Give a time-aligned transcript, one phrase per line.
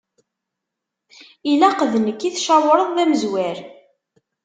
[1.51, 3.57] Ilaq d nekk i tcawṛeḍ d amezwar.